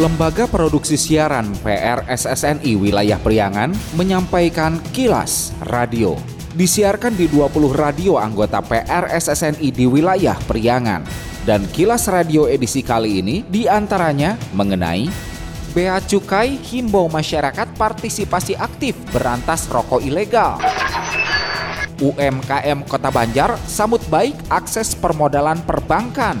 [0.00, 3.68] Lembaga Produksi Siaran PRSSNI Wilayah Priangan
[4.00, 6.16] menyampaikan kilas radio.
[6.56, 11.04] Disiarkan di 20 radio anggota PRSSNI di wilayah Priangan.
[11.44, 15.04] Dan kilas radio edisi kali ini di antaranya mengenai
[15.76, 20.64] Bea Cukai himbau masyarakat partisipasi aktif berantas rokok ilegal.
[22.00, 26.40] UMKM Kota Banjar sambut baik akses permodalan perbankan.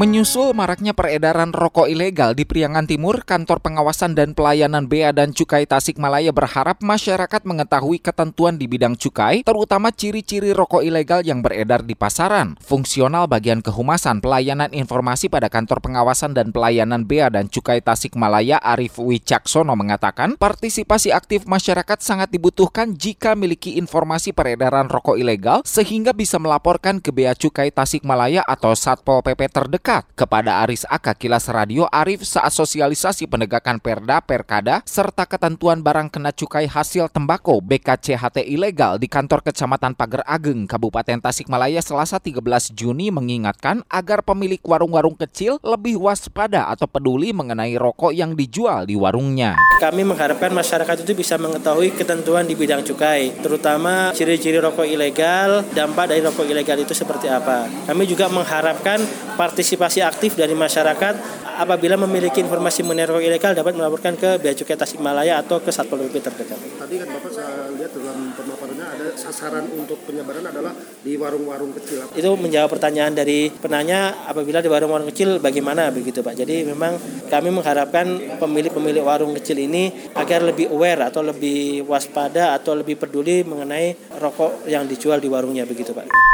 [0.00, 5.68] Menyusul maraknya peredaran rokok ilegal di Priangan Timur, Kantor Pengawasan dan Pelayanan Bea dan Cukai
[5.68, 11.92] Tasikmalaya berharap masyarakat mengetahui ketentuan di bidang cukai, terutama ciri-ciri rokok ilegal yang beredar di
[11.92, 12.56] pasaran.
[12.64, 18.96] Fungsional bagian kehumasan pelayanan informasi pada Kantor Pengawasan dan Pelayanan Bea dan Cukai Tasikmalaya Arif
[18.96, 26.40] Wicaksono mengatakan, partisipasi aktif masyarakat sangat dibutuhkan jika miliki informasi peredaran rokok ilegal sehingga bisa
[26.40, 31.82] melaporkan ke Bea Cukai Tasikmalaya atau Satpol PP terdekat dekat kepada Aris Aka Kilas Radio
[31.90, 39.02] Arif saat sosialisasi penegakan Perda, Perkada, serta ketentuan barang kena cukai hasil tembakau BKCHT ilegal
[39.02, 42.38] di kantor Kecamatan Pager Ageng, Kabupaten Tasikmalaya Selasa 13
[42.70, 48.94] Juni mengingatkan agar pemilik warung-warung kecil lebih waspada atau peduli mengenai rokok yang dijual di
[48.94, 49.58] warungnya.
[49.82, 56.14] Kami mengharapkan masyarakat itu bisa mengetahui ketentuan di bidang cukai, terutama ciri-ciri rokok ilegal, dampak
[56.14, 57.66] dari rokok ilegal itu seperti apa.
[57.90, 59.02] Kami juga mengharapkan
[59.34, 61.14] partisipasi partisipasi aktif dari masyarakat
[61.56, 66.04] apabila memiliki informasi mengenai rokok ilegal dapat melaporkan ke Bea Cukai Tasikmalaya atau ke Satpol
[66.04, 66.60] PP terdekat.
[66.60, 72.12] Tadi kan Bapak saya lihat dalam pemaparannya ada sasaran untuk penyebaran adalah di warung-warung kecil.
[72.12, 76.36] Itu menjawab pertanyaan dari penanya apabila di warung-warung kecil bagaimana begitu Pak.
[76.36, 77.00] Jadi memang
[77.32, 83.40] kami mengharapkan pemilik-pemilik warung kecil ini agar lebih aware atau lebih waspada atau lebih peduli
[83.48, 86.29] mengenai rokok yang dijual di warungnya begitu Pak.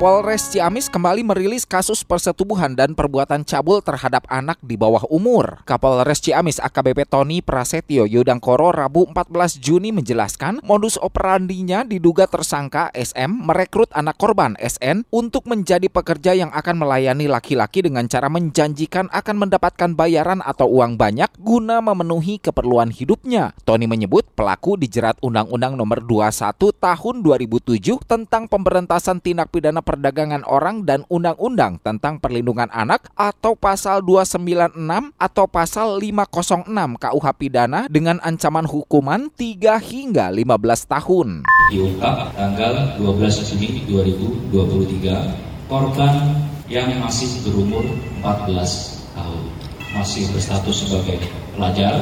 [0.00, 5.60] Polres Ciamis kembali merilis kasus persetubuhan dan perbuatan cabul terhadap anak di bawah umur.
[5.68, 13.28] Kapolres Ciamis AKBP Tony Prasetyo Yudangkoro Rabu 14 Juni menjelaskan modus operandinya diduga tersangka SM
[13.44, 19.36] merekrut anak korban SN untuk menjadi pekerja yang akan melayani laki-laki dengan cara menjanjikan akan
[19.36, 23.52] mendapatkan bayaran atau uang banyak guna memenuhi keperluan hidupnya.
[23.68, 30.86] Tony menyebut pelaku dijerat Undang-Undang Nomor 21 Tahun 2007 tentang pemberantasan tindak pidana Perdagangan Orang
[30.86, 34.78] dan Undang-Undang tentang Perlindungan Anak atau pasal 296
[35.18, 41.28] atau pasal 506 KUH pidana dengan ancaman hukuman 3 hingga 15 tahun.
[41.74, 46.38] Diungkap tanggal 12 Juni 2023 korban
[46.70, 47.82] yang masih berumur
[48.22, 49.42] 14 tahun
[49.90, 51.18] masih berstatus sebagai
[51.58, 51.98] pelajar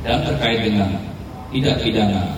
[0.00, 0.88] dan terkait dengan
[1.52, 2.32] tidak pidana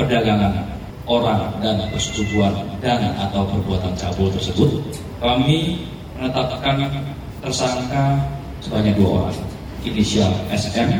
[0.00, 0.69] perdagangan
[1.08, 4.80] orang dan persetubuhan dan atau perbuatan cabul tersebut,
[5.20, 6.88] kami menetapkan
[7.40, 8.20] tersangka
[8.60, 9.38] sebanyak dua orang.
[9.80, 10.92] Inisial SM,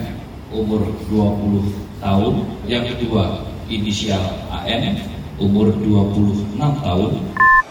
[0.56, 2.34] umur 20 tahun.
[2.64, 4.96] Yang kedua, inisial AN,
[5.36, 7.12] umur 26 tahun.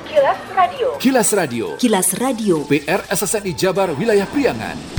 [0.06, 0.88] Kilas Radio.
[1.02, 1.66] Kilas Radio.
[1.82, 2.56] Kilas Radio.
[2.70, 4.99] PR SSNI Jabar Wilayah Priangan.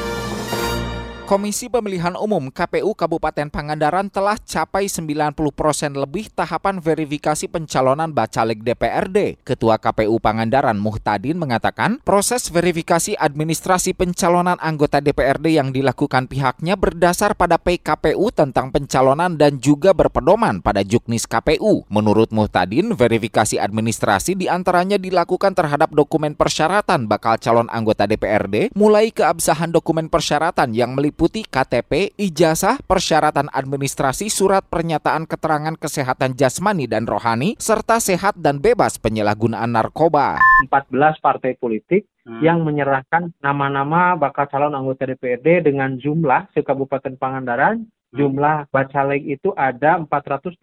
[1.31, 8.59] Komisi Pemilihan Umum KPU Kabupaten Pangandaran telah capai 90 persen lebih tahapan verifikasi pencalonan Bacaleg
[8.59, 9.39] DPRD.
[9.39, 17.31] Ketua KPU Pangandaran Muhtadin mengatakan proses verifikasi administrasi pencalonan anggota DPRD yang dilakukan pihaknya berdasar
[17.39, 21.87] pada PKPU tentang pencalonan dan juga berpedoman pada juknis KPU.
[21.87, 29.15] Menurut Muhtadin, verifikasi administrasi di antaranya dilakukan terhadap dokumen persyaratan bakal calon anggota DPRD, mulai
[29.15, 36.89] keabsahan dokumen persyaratan yang meliputi meliputi KTP, ijazah, persyaratan administrasi, surat pernyataan keterangan kesehatan jasmani
[36.89, 40.41] dan rohani, serta sehat dan bebas penyalahgunaan narkoba.
[40.65, 42.41] 14 partai politik hmm.
[42.41, 49.55] yang menyerahkan nama-nama bakal calon anggota DPRD dengan jumlah se Kabupaten Pangandaran jumlah bacaleg itu
[49.55, 50.59] ada 485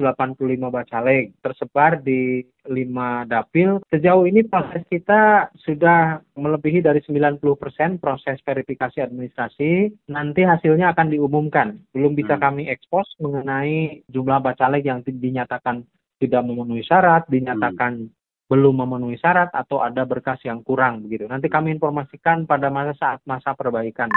[0.69, 3.81] bacaleg tersebar di lima dapil.
[3.89, 9.89] Sejauh ini proses kita sudah melebihi dari 90% proses verifikasi administrasi.
[10.13, 11.81] Nanti hasilnya akan diumumkan.
[11.97, 12.45] Belum bisa Hmm.
[12.45, 15.83] kami ekspos mengenai jumlah bacaleg yang dinyatakan
[16.21, 18.11] tidak memenuhi syarat, dinyatakan
[18.49, 21.29] belum memenuhi syarat atau ada berkas yang kurang begitu.
[21.29, 24.09] Nanti kami informasikan pada masa saat masa perbaikan.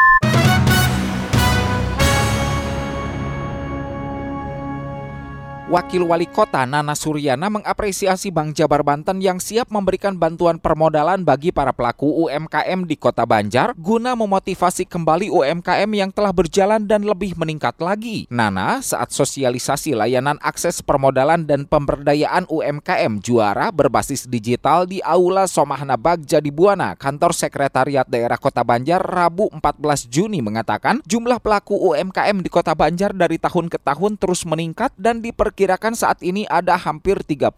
[5.71, 11.55] Wakil Wali Kota Nana Suryana mengapresiasi Bank Jabar Banten yang siap memberikan bantuan permodalan bagi
[11.55, 17.39] para pelaku UMKM di Kota Banjar guna memotivasi kembali UMKM yang telah berjalan dan lebih
[17.39, 18.27] meningkat lagi.
[18.27, 25.95] Nana saat sosialisasi layanan akses permodalan dan pemberdayaan UMKM juara berbasis digital di Aula Somahna
[25.95, 32.43] Bagja di Buana, kantor sekretariat daerah Kota Banjar Rabu 14 Juni mengatakan jumlah pelaku UMKM
[32.43, 35.60] di Kota Banjar dari tahun ke tahun terus meningkat dan diperkirakan
[35.93, 37.53] saat ini ada hampir 38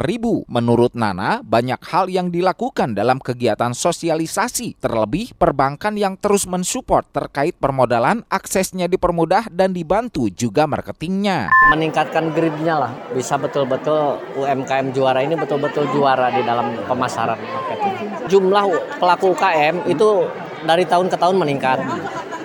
[0.00, 0.48] ribu.
[0.48, 7.56] Menurut Nana, banyak hal yang dilakukan dalam kegiatan sosialisasi, terlebih perbankan yang terus mensupport terkait
[7.60, 11.52] permodalan, aksesnya dipermudah dan dibantu juga marketingnya.
[11.74, 17.94] meningkatkan gridnya lah bisa betul-betul UMKM juara ini betul-betul juara di dalam pemasaran marketing.
[18.30, 18.64] Jumlah
[18.96, 20.28] pelaku UKM itu
[20.64, 21.78] dari tahun ke tahun meningkat.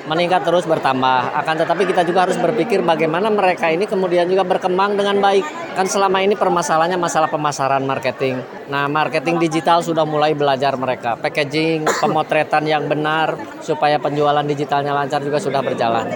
[0.09, 1.37] Meningkat terus bertambah.
[1.37, 5.45] Akan tetapi kita juga harus berpikir bagaimana mereka ini kemudian juga berkembang dengan baik.
[5.77, 8.41] Kan selama ini permasalahannya masalah pemasaran marketing.
[8.73, 11.13] Nah, marketing digital sudah mulai belajar mereka.
[11.13, 16.09] Packaging, pemotretan yang benar supaya penjualan digitalnya lancar juga sudah berjalan.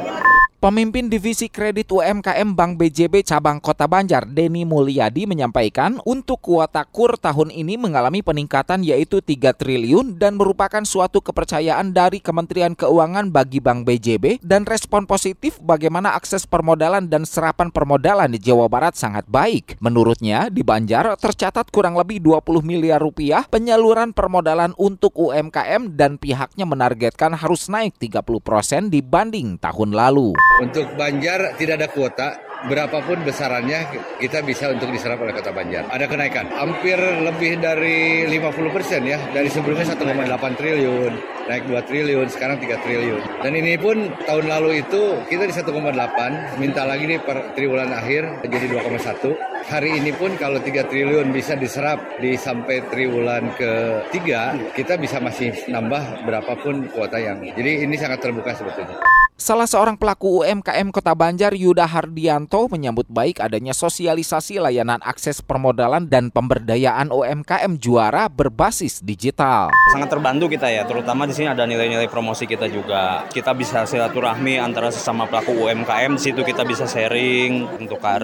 [0.63, 7.19] Pemimpin Divisi Kredit UMKM Bank BJB Cabang Kota Banjar, Denny Mulyadi menyampaikan untuk kuota kur
[7.19, 13.59] tahun ini mengalami peningkatan yaitu 3 triliun dan merupakan suatu kepercayaan dari Kementerian Keuangan bagi
[13.59, 19.27] Bank BJB dan respon positif bagaimana akses permodalan dan serapan permodalan di Jawa Barat sangat
[19.27, 19.83] baik.
[19.83, 26.63] Menurutnya, di Banjar tercatat kurang lebih 20 miliar rupiah penyaluran permodalan untuk UMKM dan pihaknya
[26.63, 30.31] menargetkan harus naik 30% dibanding tahun lalu.
[30.61, 32.27] Untuk Banjar tidak ada kuota,
[32.69, 33.89] berapapun besarannya
[34.21, 35.89] kita bisa untuk diserap oleh Kota Banjar.
[35.89, 41.13] Ada kenaikan, hampir lebih dari 50 persen ya, dari sebelumnya 1,8 triliun,
[41.49, 43.21] naik 2 triliun, sekarang 3 triliun.
[43.43, 48.45] Dan ini pun tahun lalu itu kita di 1,8, minta lagi nih per triwulan akhir
[48.47, 49.35] jadi 2,1.
[49.63, 55.51] Hari ini pun kalau 3 triliun bisa diserap di sampai triwulan ketiga, kita bisa masih
[55.67, 57.43] nambah berapapun kuota yang.
[57.43, 59.12] Jadi ini sangat terbuka sebetulnya.
[59.33, 66.05] Salah seorang pelaku UMKM Kota Banjar, Yuda Hardianto, menyambut baik adanya sosialisasi layanan akses permodalan
[66.05, 69.73] dan pemberdayaan UMKM juara berbasis digital.
[69.89, 73.25] Sangat terbantu kita ya, terutama di sini ada nilai-nilai promosi kita juga.
[73.33, 78.21] Kita bisa silaturahmi antara sesama pelaku UMKM, di situ kita bisa sharing, tukar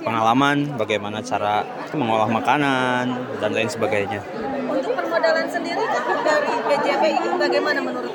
[0.00, 4.24] pengalaman, bagaimana cara mengolah makanan, dan lain sebagainya.
[4.72, 5.84] Untuk permodalan sendiri
[6.24, 8.09] dari BJB ini bagaimana menurut?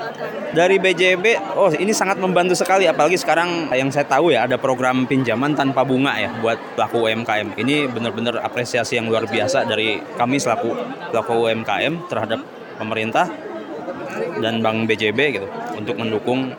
[0.52, 5.04] Dari BJB, oh ini sangat membantu sekali, apalagi sekarang yang saya tahu ya ada program
[5.04, 7.58] pinjaman tanpa bunga ya buat pelaku UMKM.
[7.60, 10.72] Ini benar-benar apresiasi yang luar biasa dari kami selaku
[11.12, 12.40] pelaku UMKM terhadap
[12.80, 13.28] pemerintah
[14.40, 16.52] dan Bank BJB gitu untuk mendukung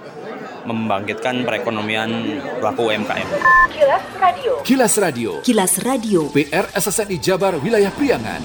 [0.68, 3.28] membangkitkan perekonomian pelaku UMKM.
[3.72, 4.54] Kilas Radio.
[4.68, 5.32] Kilas Radio.
[5.42, 6.22] Kilas Radio.
[6.36, 8.44] PR SSNI Jabar Wilayah Priangan.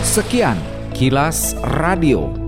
[0.00, 0.56] Sekian
[0.96, 2.47] Kilas Radio.